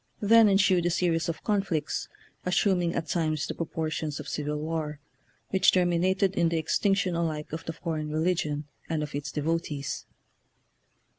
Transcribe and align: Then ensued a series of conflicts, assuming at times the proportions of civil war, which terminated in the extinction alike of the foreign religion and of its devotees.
Then 0.21 0.49
ensued 0.49 0.87
a 0.87 0.89
series 0.89 1.29
of 1.29 1.43
conflicts, 1.43 2.09
assuming 2.43 2.95
at 2.95 3.05
times 3.05 3.45
the 3.45 3.53
proportions 3.53 4.19
of 4.19 4.27
civil 4.27 4.57
war, 4.57 4.99
which 5.51 5.71
terminated 5.71 6.33
in 6.33 6.49
the 6.49 6.57
extinction 6.57 7.13
alike 7.13 7.53
of 7.53 7.65
the 7.65 7.73
foreign 7.73 8.09
religion 8.09 8.65
and 8.89 9.03
of 9.03 9.13
its 9.13 9.31
devotees. 9.31 10.07